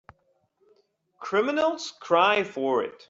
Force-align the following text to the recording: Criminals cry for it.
Criminals 1.19 1.93
cry 2.01 2.43
for 2.43 2.81
it. 2.83 2.95